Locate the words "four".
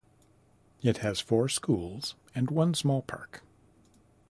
1.19-1.47